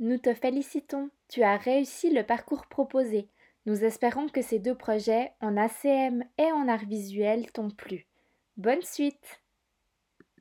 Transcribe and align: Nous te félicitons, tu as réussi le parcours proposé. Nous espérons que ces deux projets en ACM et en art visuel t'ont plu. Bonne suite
Nous 0.00 0.18
te 0.18 0.34
félicitons, 0.34 1.10
tu 1.28 1.42
as 1.42 1.56
réussi 1.56 2.10
le 2.10 2.24
parcours 2.24 2.66
proposé. 2.66 3.28
Nous 3.66 3.84
espérons 3.84 4.28
que 4.28 4.42
ces 4.42 4.58
deux 4.58 4.74
projets 4.74 5.32
en 5.40 5.56
ACM 5.56 6.24
et 6.36 6.50
en 6.52 6.68
art 6.68 6.84
visuel 6.84 7.50
t'ont 7.52 7.70
plu. 7.70 8.06
Bonne 8.56 8.82
suite 8.82 9.43